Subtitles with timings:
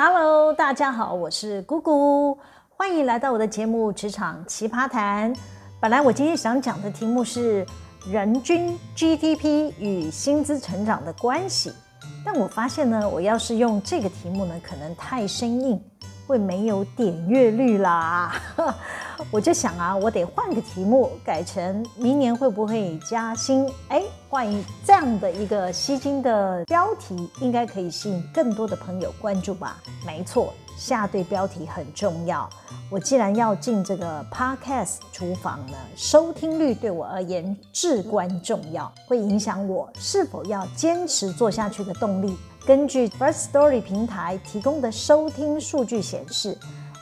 [0.00, 5.34] Hello，大家好，我是姑姑，欢迎来到我的节目《职场奇葩谈》。
[5.80, 7.66] 本来我今天想讲的题目是
[8.08, 11.72] 人均 GDP 与薪资成长的关系，
[12.24, 15.82] 但我发现呢，我要是用这个题目呢，可能太生硬。
[16.28, 18.30] 会没有点阅率啦，
[19.30, 23.68] 我就想啊，我得换个题目，改成明年会不会加薪？
[23.88, 29.76] 哎，换一这样的一个吸睛的标题，应该可以吸引更多的朋友关注吧？
[30.06, 32.48] 没错，下对标题很重要。
[32.90, 42.36] 我既然要进这个 Podcast 厨房呢，收听率对我而言至关重要，会影响我是否要坚持做下去的动力。
[42.66, 46.56] 根据 Firstory 平台提供的收听数据显示，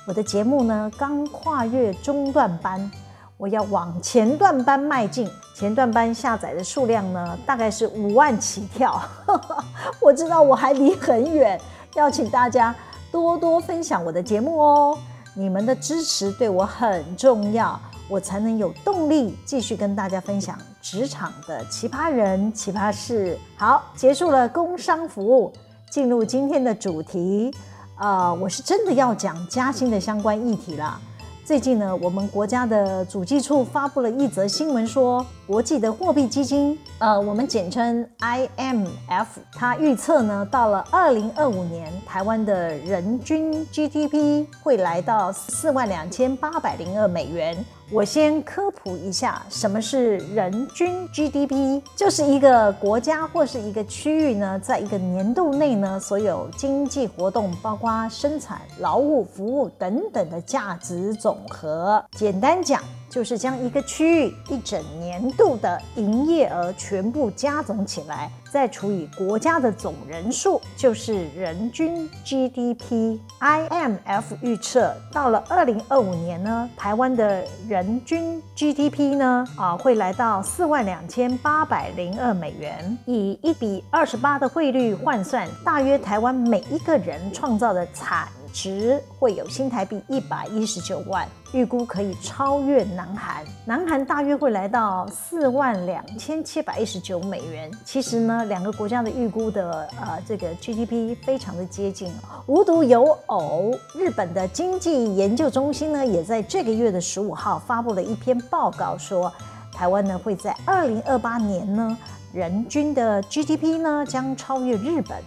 [0.06, 2.90] 我的节目呢刚跨越中段班，
[3.36, 5.28] 我要往前段班迈进。
[5.54, 9.02] 前段班下载的数量呢大概是五万起跳，
[10.00, 11.60] 我知道我还离很远，
[11.94, 12.74] 要请大家
[13.10, 14.98] 多多分享我的节目哦，
[15.34, 17.78] 你们的支持对我很重要。
[18.08, 23.36] 我才能有动力继续跟大家分享职场的奇葩人、奇葩事。
[23.56, 25.52] 好，结束了工商服务，
[25.90, 27.52] 进入今天的主题。
[27.98, 31.00] 呃，我是真的要讲加薪的相关议题啦。
[31.46, 47.64] 最近呢，我们国家的主计处发布了一则新闻，说国际的货币基金，呃，我们简称 IMF，它预测呢，到了二零二五年，台湾的人均 GDP 会来到四万两千八百零二美元。
[47.92, 51.80] 我先科普一下，什么是人均 GDP？
[51.94, 62.04] 就是一个国家或是一个区域呢，在一个年度内呢，所有经济活动，包括生产、劳务、服务等等的价值总和。
[62.16, 62.82] 简单讲，
[63.16, 73.18] 就是将一个区域一整年度的营业额全部加总起来，再除以国家的总人数，就是人均 GDP。
[73.40, 93.44] IMF 预测，到了二零二五年呢，台湾的人均 GDP 呢，啊，会来到四万两千八百零二美元，以一比二十八的汇率换算，大约台湾每一个人创造的产值会有新台币一百一十九万，预估可以超越南韩。
[93.66, 97.70] 南韩大约会来到四万两千七百一十九美元。
[97.84, 102.10] 其实呢，两个国家的预估的呃这个 GDP 非常的接近。
[102.46, 109.30] 无独有偶，日本的经济研究中心呢，也在这个月的十五号发布了一篇报告说，
[109.70, 111.94] 台湾呢会在二零二八年呢，
[112.32, 115.22] 人均的 GDP 呢将超越日本。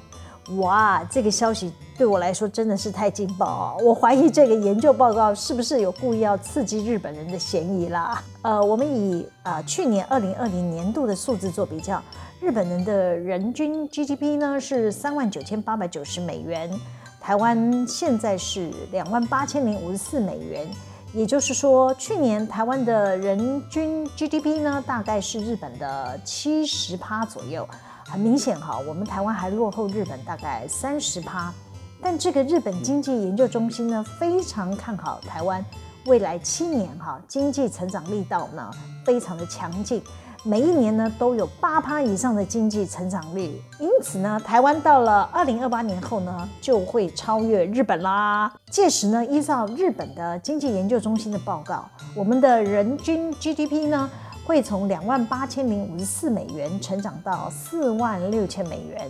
[0.58, 3.76] 哇，这个消息对我来说真的是太劲爆啊！
[3.84, 8.24] 我怀疑这个研究报告是不是有故意要刺激日本人的嫌疑啦？
[8.42, 12.02] 呃，我们以呃去年二零二零年度的数字做比较，
[12.42, 16.72] 日本人的人均 GDP 呢是三万九千八百九十美元，
[17.22, 20.68] 台湾现在是两万八千零五十四美元，
[21.14, 27.68] 也就是说，去年台湾的人均 GDP 呢大概是日本的七十趴左右。
[28.10, 31.54] 很明显哈，我们台湾还落后日本大概三十趴，
[32.02, 35.64] 但这个日本经济研究中心呢，非常看好台湾
[36.06, 38.72] 未来七年哈经济成长力道呢
[39.06, 40.02] 非常的强劲，
[40.44, 48.52] 每一年呢都有八趴以上的经济成长率，因此呢，台湾到了二零二八年后呢就会超越日本啦。
[48.72, 54.10] 届时呢，依照日本的经济研究中心的报告，我们的人均 GDP 呢。
[54.50, 59.08] 会从两万八千零五十四美元成长到四万六千美元，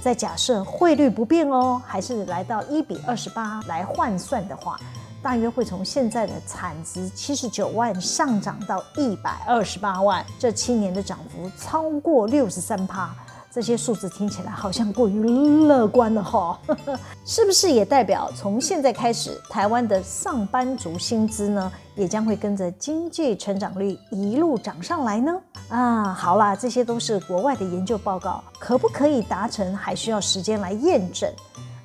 [0.00, 4.78] 再假设汇率不变哦，还是来到一比二十八来换算的话，
[5.20, 13.12] 大约会从现在的产值七十九万上涨到一百二十八万，这七年的涨幅超过六十三趴。
[13.58, 15.20] 这些数字听起来好像过于
[15.66, 16.56] 乐观了哈，
[17.26, 25.32] 是不是也代表从现在开始，台湾的上班族薪资呢，也将会跟着经济成长率一路涨上来呢？
[25.70, 31.28] 啊，好啦，这些都是国外的研究报告，可不可以达成，还需要时间来验证。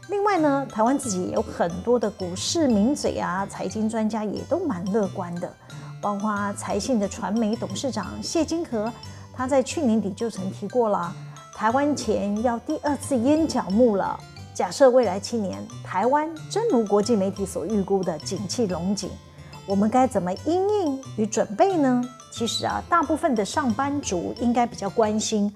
[0.10, 5.52] 另外呢，台湾自己也有很多的股市名嘴啊，财经专家也都蛮乐观的，
[6.00, 8.94] 包括财信的传媒董事长谢金河，
[9.36, 11.12] 他在去年底就曾提过了。
[11.56, 14.20] 台湾钱要第二次淹脚木了。
[14.54, 19.10] 假设未来七年台湾真如国际媒体所预估的景气荣景，
[19.66, 22.04] 我们该怎么因应与准备呢？
[22.32, 25.54] 其实啊，大部分的上班族应该比较关心，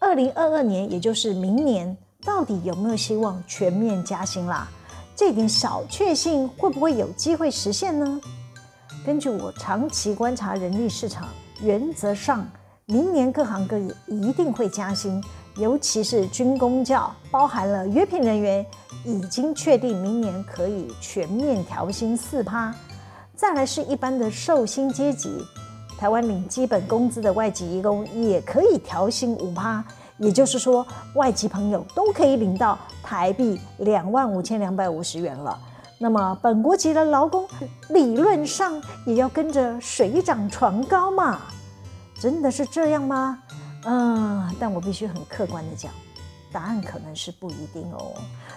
[0.00, 4.68] 二零二二年，也就是明年，到底有没有希望全面加薪啦？
[5.14, 8.20] 这点小确幸会不会有机会实现呢？
[9.04, 11.28] 根据我长期观察人力市场，
[11.62, 12.46] 原则上。
[12.88, 15.20] 明年各行各业一定会加薪，
[15.56, 18.64] 尤其是军公教，包含了约聘人员，
[19.04, 22.72] 已经确定明年可以全面调薪四趴。
[23.34, 25.36] 再来是一般的受薪阶级，
[25.98, 29.84] 台湾领基本工资的外籍移工也可以调薪五趴，
[30.18, 30.86] 也就是说，
[31.16, 35.58] 外籍朋友都可以领到台币两万五千两百五十元了。
[35.98, 37.48] 那么本国籍的劳工
[37.88, 41.40] 理论上也要跟着水涨船高嘛？
[42.20, 43.38] 真的是这样吗？
[43.84, 45.92] 嗯，但我必须很客观的讲，
[46.50, 48.14] 答案可能是不一定哦。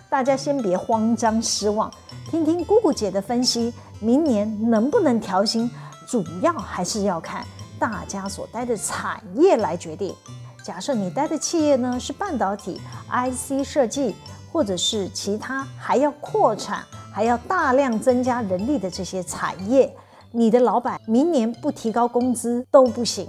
[0.10, 1.92] 大家先别慌张失望，
[2.32, 3.74] 听听姑姑姐的分析。
[4.02, 5.70] 明年能不能调薪，
[6.08, 7.46] 主要还是要看
[7.78, 10.16] 大家所待的产业来决定。
[10.64, 12.80] 假设你待的企业呢是半导体、
[13.10, 14.16] IC 设计，
[14.54, 19.94] 或者是其他还要扩产、还要大量增加人力的这些产业，
[20.32, 23.28] 你的老板明年不提高工资都不行。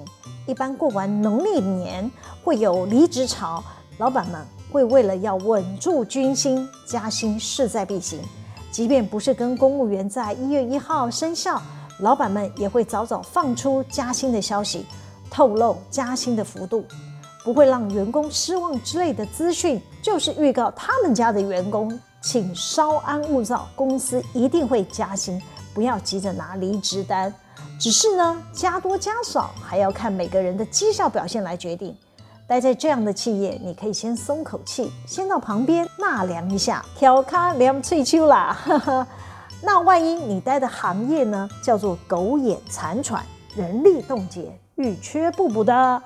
[0.50, 2.10] 一般过完农历年
[2.42, 3.62] 会有离职潮，
[3.98, 8.18] 老板们会为了要稳住军心，加薪势在必行。
[8.72, 11.62] 即便不是跟公务员在一月一号生效，
[12.00, 14.84] 老板们也会早早放出加薪的消息，
[15.30, 16.84] 透露加薪的幅度，
[17.44, 25.40] 不会让员工失望之类的资讯，就是预告他们家的员工，请稍安勿躁，公司一定会加薪，
[25.72, 27.32] 不要急着拿离职单。
[27.80, 31.96] 只是呢，加多加少还要看每个人的绩效表现来决定。
[32.46, 38.58] 待在这样的企业，你可以先松口气，先到旁边纳凉一下，调卡凉翠秋啦。
[39.64, 43.24] 那万一你待的行业呢，叫做苟延残喘，
[43.56, 46.02] 人力冻结，欲缺不补的，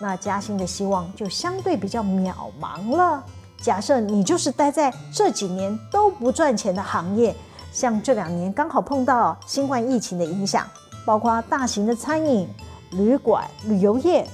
[0.00, 3.22] 那加薪的希望就相对比较渺茫了。
[3.60, 7.32] 假设你就是待在这几年都不赚钱的行业，
[7.70, 10.66] 像这两年刚好碰到新冠疫情的影响，
[11.04, 12.48] 包括大型的餐饮、
[12.92, 14.26] 旅馆、旅游业。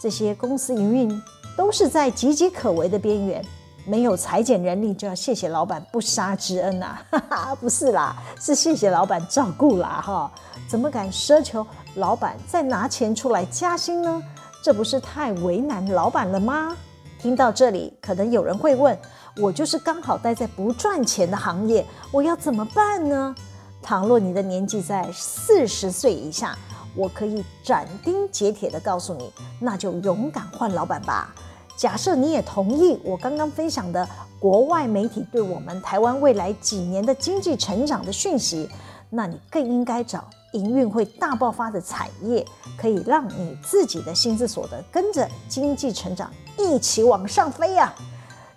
[0.00, 1.22] 这些公司营运
[1.56, 3.44] 都是在岌岌可危的边缘，
[3.84, 7.04] 没有裁减人力就要谢谢老板不杀之恩呐、啊！
[7.12, 10.02] 哈哈，不是啦，是谢谢老板照顾啦！
[10.02, 10.32] 哈，
[10.66, 14.22] 怎么敢奢求老板再拿钱出来加薪呢？
[14.62, 16.74] 这不是太为难老板了吗？
[17.18, 18.98] 听到这里，可能有人会问：
[19.36, 23.34] 我就是刚好待在不赚钱的行业，我要怎么办呢？
[23.82, 26.56] 倘若你的年纪在四十岁以下。
[26.96, 31.32] 我可以斩钉截铁地告诉你，那就勇敢换老板吧。
[31.76, 34.06] 假设你也同意我刚刚分享的
[34.40, 38.68] 国外媒体对我们台湾未来几年的经济成长的讯息，
[39.08, 42.44] 那你更应该找营运会大爆发的产业，
[42.76, 46.28] 可以让你自己的薪资所得跟着经济成长
[46.58, 47.94] 一起往上飞呀。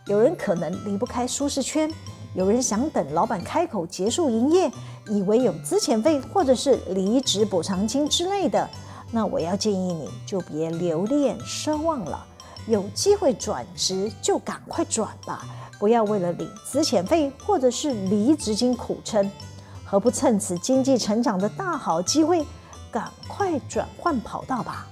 [0.08, 1.88] 有人可能离不开舒适圈。
[2.34, 4.72] 有人想等老板开口结束营业，
[5.08, 8.68] 以为有资遣费或者是离职补偿金之类的，
[9.12, 12.26] 那我要建议你就别留恋奢望了。
[12.66, 15.46] 有机会转职就赶快转吧，
[15.78, 19.30] 不要为了领资遣费或者是离职金苦撑，
[19.86, 22.44] 何不趁此经济成长的大好机会，
[22.90, 24.88] 赶快转换跑道吧？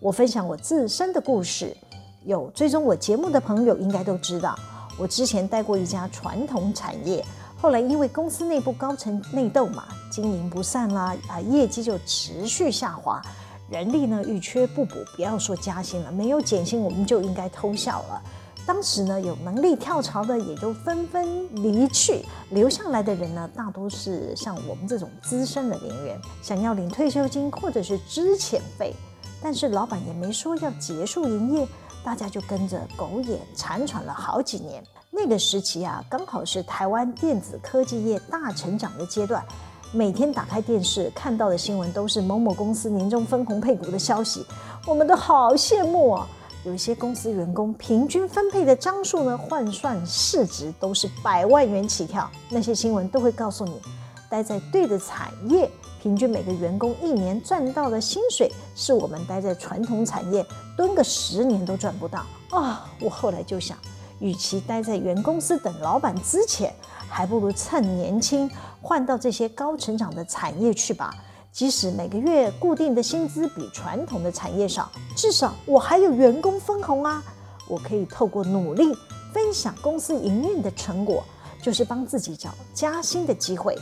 [0.00, 1.76] 我分享我自身的故事，
[2.24, 4.58] 有追踪我节目的朋友应该都知道。
[5.00, 7.24] 我之前待过一家传统产业，
[7.58, 13.22] 后来因为公司内部高层内斗嘛，经营不善啦，啊，业绩就持续下滑，
[13.70, 18.22] 人力呢欲缺不补，不要说加薪了，没有减薪我们就应该偷笑了。
[18.66, 28.94] 当时呢有能力跳槽的也都纷纷离去，留下来的人呢大多是像我们这种资深的人员，想要领退休金或者是支遣费，
[29.42, 31.66] 但是老板也没说要结束营业。
[32.02, 34.82] 大家就跟着苟延残喘了好几年。
[35.12, 39.44] 那个时期啊，刚好是台湾电子科技业大成长的阶段，
[39.92, 44.46] 每天打开电视看到的新闻都是某某公司年终分红配股的消息，
[44.86, 46.28] 我们都好羡慕啊。
[46.64, 52.30] 有一些公司员工平均分配的张数呢，换算市值都是百万元起跳。
[52.48, 53.80] 那些新闻都会告诉你，
[54.28, 55.68] 待在对的产业。
[56.00, 60.44] 平均每个员工一年赚到的薪水，是我们待在传统产业
[60.76, 63.76] 蹲个十年都赚不到啊、我后来就想，
[64.20, 66.70] 与其待在原公司等老板资遣，
[67.08, 68.48] 还不如趁年轻
[68.80, 71.12] 换到这些高成长的产业去吧。
[71.52, 77.20] 即使每个月固定的薪资比传统的产业少，至少我还有员工分红啊！
[77.66, 78.96] 我可以透过努力
[79.32, 81.24] 分享公司营运的成果，
[81.60, 83.76] 就是帮自己找加薪的机会。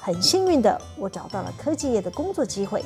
[0.00, 2.82] 很幸运的，我找到了科技业的工作机会，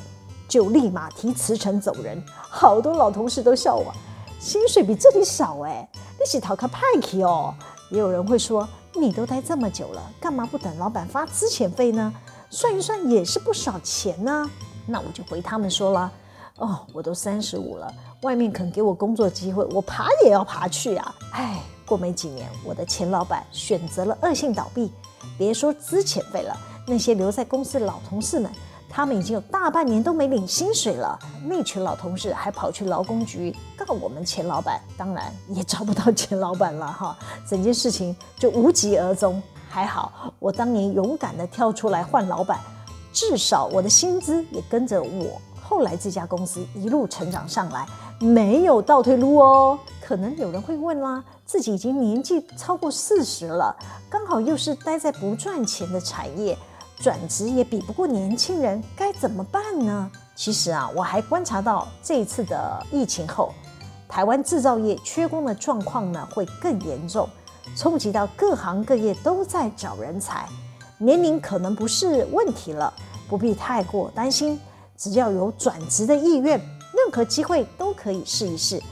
[0.48, 2.20] 就立马提辞呈走人。
[2.26, 3.92] 好多老同事都笑我，
[4.40, 5.88] 薪水比这里少哎，
[6.24, 7.54] 你是讨个派克哦。
[7.90, 12.10] 也有人会说，你都待这么久了，干嘛不等老板发资遣费呢？
[12.48, 14.50] 算一算也是不少钱呢。
[14.86, 16.10] 那我就回他们说了，
[16.56, 21.14] 哦，我都三十五了，外面肯给我工作机会，我爬也要爬去啊！
[21.32, 24.90] 哎，过没几年，我的前老板选择了恶性倒闭，
[25.36, 28.50] 别说资遣费了，那些留在公司的老同事们，
[28.94, 31.18] 他们已经有大半年都没领薪水了。
[31.46, 39.42] 那群老同事还跑去劳工局告我们前老板，当然也找不到前老板了哈，整件事情就无疾而终。
[39.68, 42.60] 还好我当年勇敢地跳出来换老板，
[43.12, 45.40] 至少我的薪资也跟着我。
[45.60, 47.84] 后来这家公司一路成长上来，
[48.20, 49.76] 没有倒退路哦。
[50.00, 53.74] 可能有人会问啦，自己已经年纪超过四十了，
[54.08, 56.56] 刚好又是待在不赚钱的产业，
[57.04, 60.10] 转职也比不过年轻人，该怎么办呢？
[60.34, 63.52] 其实啊，我还观察到这一次的疫情后，
[64.08, 67.28] 台湾制造业缺工的状况呢会更严重，
[67.76, 70.48] 冲击到各行各业都在找人才，
[70.96, 72.90] 年龄可能不是问题了，
[73.28, 74.58] 不必太过担心。
[74.96, 78.82] 只要有转职的意愿，任何机会都可以试一试。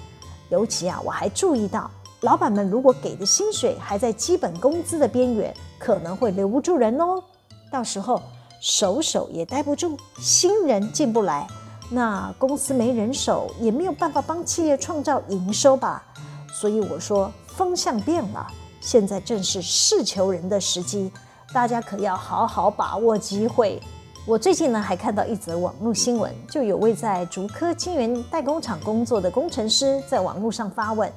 [0.50, 1.90] 尤其啊，我还注意到，
[2.20, 7.24] 老板们如果给的薪水还在基本工资的边缘，可能会留不住人哦。
[7.72, 8.22] 到时候
[8.60, 11.46] 手手也待不住，新人进不来，
[11.90, 16.04] 那公司没人手，也没有办法帮企业创造营收吧。
[16.52, 18.46] 所以我说，风向变了，
[18.80, 21.10] 现在正是事求人的时机，
[21.52, 23.80] 大家可要好好把握机会。
[24.24, 31.10] 我最近呢还看到一则网络新闻，就有位在竹科晶圆代工厂工作的工程师在网络上发问，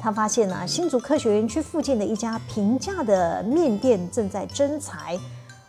[0.00, 5.18] 他发现呢新竹科学园区附近的一家平价的面店正在征才，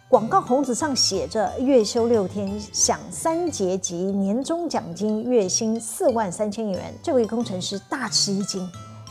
[0.10, 6.98] 广告红纸上写着月休六天，享三节及年终奖金，月薪四万三千元。
[7.04, 8.66] 这位工程师大吃一惊。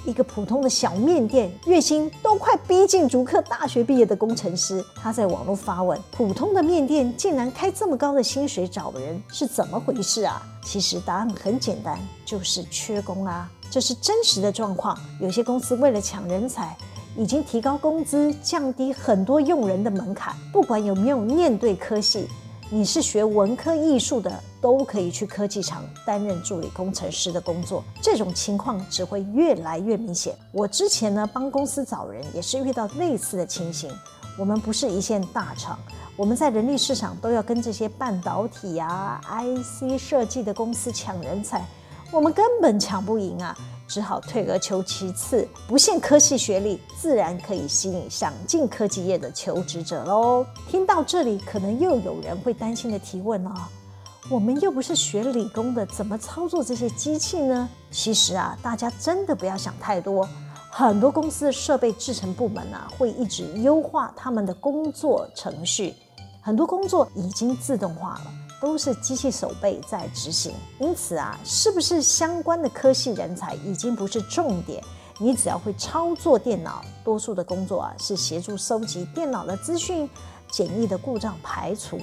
[0.06, 4.82] 一个普通的小面店，月薪都快逼近竹科大学毕业的工程师。
[4.94, 10.40] 他在网络发问：普通的面店竟然开这么高的薪水找人，是怎么回事啊？
[10.64, 13.50] 其实答案很简单，就是缺工啊。
[13.70, 14.98] 这是真实的状况。
[15.20, 16.74] 有些公司为了抢人才，
[17.16, 20.34] 已经提高工资，降低很多用人的门槛。
[20.52, 22.28] 不管有没有面对科系。
[22.68, 27.82] 你是学文科艺术的，都可以去科技厂担任助理工程师的工作。
[28.02, 30.34] 这种情况只会越来越明显。
[30.50, 33.88] 我之前呢帮公司找人，也是遇到类似的情形。
[34.36, 35.78] 我们不是一线大厂，
[36.16, 41.64] 我们在人力市场都要跟这些半导体啊、IC 设计的公司抢人才，
[42.10, 43.56] 我们根本抢不赢啊。
[43.88, 50.44] 只好退而求其次，不限科系学历，自然可以吸引想进科技业的求职者喽。
[50.68, 53.54] 听到这里，可能又有人会担心的提问了：
[54.28, 57.68] 我们又不是学理工的，怎么操作这些机器呢？
[57.92, 60.28] 其实啊，大家真的不要想太多。
[60.68, 65.94] 很多公司的设备制成部门啊，会一直优化他们的工作程序，
[66.42, 68.32] 很多工作已经自动化了。
[68.66, 74.82] 都是机器手背在执行，因此啊，是不是相关的科系人才已经不是重点。
[75.18, 80.10] 你只要会操作电脑，多数的工作啊是协助收集电脑的资讯、
[80.50, 81.96] 简易的故障排除，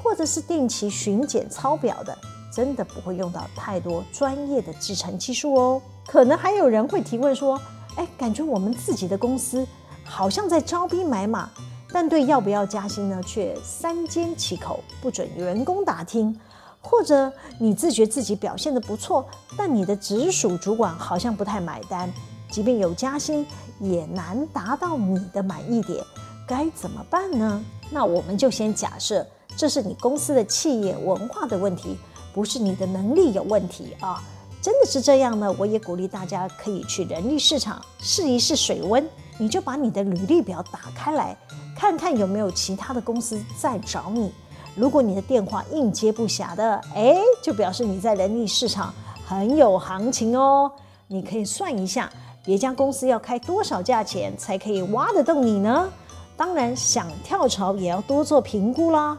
[0.00, 2.16] 或者是定期巡检抄表的，
[2.52, 5.82] 真的不会用到太多专业的制程技术哦。
[6.06, 7.60] 可能还有人会提问说
[7.98, 9.66] ：“哎，感觉我们自己的公司
[10.04, 11.50] 好像在招兵买马。”
[11.92, 16.38] 但对要不要加薪呢，却三缄其口，不准员工打听。
[16.80, 19.26] 或者你自觉自己表现得不错，
[19.56, 22.08] 但你的直属主管好像不太买单，
[22.48, 23.44] 即便有加薪，
[23.80, 26.00] 也难达到你的满意点，
[26.46, 27.64] 该怎么办呢？
[27.90, 29.26] 那我们就先假设
[29.56, 31.98] 这是你公司的企业文化的问题，
[32.32, 34.22] 不是你的能力有问题啊。
[34.62, 35.52] 真的是这样呢？
[35.58, 39.04] 我也鼓励大家可以去人力市场试一试水温，
[39.38, 41.36] 你就把你的履历表打开来。
[41.76, 44.32] 看看有没有其他的公司在找你。
[44.74, 48.92] 如果你的电话应接不暇的，诶，就表示你在人力市场
[49.26, 50.72] 很有行情哦。
[51.06, 52.10] 你可以算一下，
[52.44, 55.88] 别家公司要开多少价钱才可以挖得动你呢？
[56.36, 59.16] 当然，想跳槽也要多做评估啦。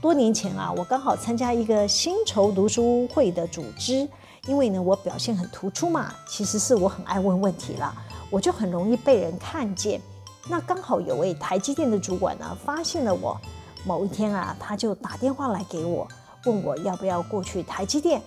[0.00, 4.08] 多年前啊，我刚好参加一个薪酬读书会的组织，
[4.46, 7.92] 因为呢我表现很突出嘛，其实是我很爱问问题啦，
[8.30, 10.00] 我就很容易被人看见。
[10.48, 13.40] 那刚好有位台积电的主管呢，发现了我。
[13.86, 16.06] 某一天啊，他就打电话来给我，
[16.44, 18.20] 问我要不要过去台积电。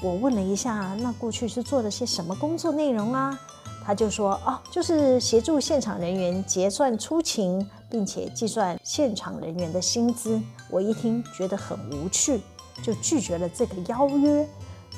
[0.00, 3.38] 我问了一下，那过去是做了些什么工作内容啊？
[3.84, 10.40] 他就说，哦，就是协助现场人员结算出勤，并且计算现场人员的薪资。
[10.70, 12.40] 我一听觉得很无趣，
[12.80, 14.48] 就拒绝了这个邀约。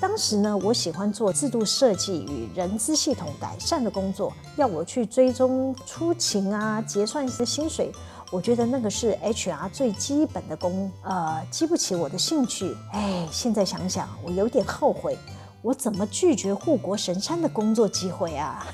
[0.01, 7.91] 当时呢，我喜欢做制度设计与人资系统改善的工作，要我去追踪出勤啊、结算一些薪水，
[8.31, 12.77] 我觉得那个是 HR 最基本的工，呃，激不起我的兴趣。
[12.93, 15.17] 哎，现在想想，我有点后悔，
[15.63, 18.67] 我怎么拒绝护国神山的工作机会啊？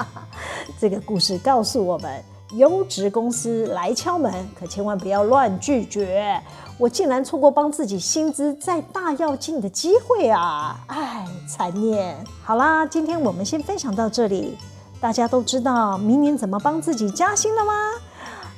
[0.78, 6.38] 这个故事告诉我们，优质公司来敲门，可千万不要乱拒绝。
[6.78, 10.78] 我竟然错过帮自己薪资再大要进的机会啊！
[10.88, 12.16] 哎，残念。
[12.44, 14.58] 好啦，今天我们先分享到这里。
[15.00, 17.72] 大家都知道明年怎么帮自己加薪了吗？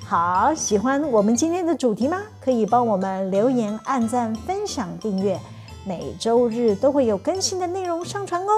[0.06, 2.22] 好，喜欢我们今天的主题吗？
[2.40, 5.38] 可以帮我们留言、按赞、分享、订阅，
[5.84, 8.50] 每周日都会有更新的内容上传哦。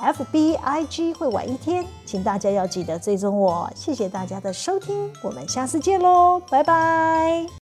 [0.00, 3.70] FB、IG 会晚一天，请大家要记得追踪我。
[3.74, 7.67] 谢谢大家的收听，我们下次见喽，拜拜。